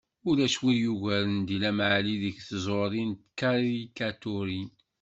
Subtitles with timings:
[0.29, 4.69] Ulac win yugaren Dilem Ɛli deg tẓuri n tkarikaturin.